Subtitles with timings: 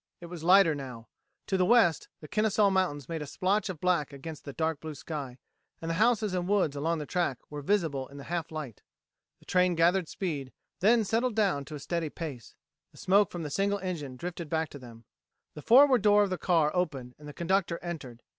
[0.19, 1.09] It was lighter now.
[1.45, 4.95] To the west, the Kennesaw Mountains made a splotch of black against the dark blue
[4.95, 5.37] sky,
[5.79, 8.81] and the houses and woods along the track were visible in the half light.
[9.41, 12.55] The train gathered speed, then settled down to a steady pace.
[12.91, 15.03] The smoke from the engine drifted back to them.
[15.53, 18.23] The forward door of the car opened and the conductor entered.